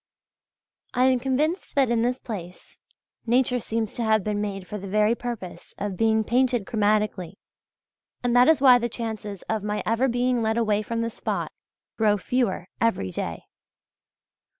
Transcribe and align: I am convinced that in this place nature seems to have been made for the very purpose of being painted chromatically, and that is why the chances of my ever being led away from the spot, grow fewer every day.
I 0.95 1.05
am 1.05 1.19
convinced 1.19 1.75
that 1.75 1.91
in 1.91 2.01
this 2.01 2.17
place 2.17 2.79
nature 3.27 3.59
seems 3.59 3.93
to 3.93 4.03
have 4.03 4.23
been 4.23 4.41
made 4.41 4.65
for 4.65 4.79
the 4.79 4.87
very 4.87 5.13
purpose 5.13 5.75
of 5.77 5.95
being 5.95 6.23
painted 6.23 6.65
chromatically, 6.65 7.33
and 8.23 8.35
that 8.35 8.47
is 8.47 8.61
why 8.61 8.79
the 8.79 8.89
chances 8.89 9.43
of 9.43 9.61
my 9.61 9.83
ever 9.85 10.07
being 10.07 10.41
led 10.41 10.57
away 10.57 10.81
from 10.81 11.01
the 11.01 11.11
spot, 11.11 11.51
grow 11.97 12.17
fewer 12.17 12.67
every 12.81 13.11
day. 13.11 13.43